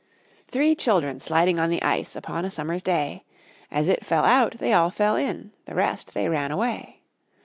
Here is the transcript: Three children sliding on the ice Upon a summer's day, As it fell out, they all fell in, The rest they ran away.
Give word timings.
Three 0.47 0.73
children 0.73 1.19
sliding 1.19 1.59
on 1.59 1.69
the 1.69 1.83
ice 1.83 2.15
Upon 2.15 2.43
a 2.43 2.49
summer's 2.49 2.81
day, 2.81 3.23
As 3.69 3.87
it 3.87 4.03
fell 4.03 4.25
out, 4.25 4.53
they 4.57 4.73
all 4.73 4.89
fell 4.89 5.15
in, 5.15 5.51
The 5.65 5.75
rest 5.75 6.15
they 6.15 6.27
ran 6.27 6.49
away. 6.49 7.01